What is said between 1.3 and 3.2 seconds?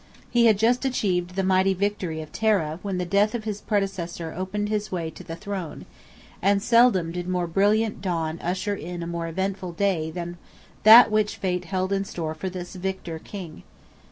the mighty victory of Tara when the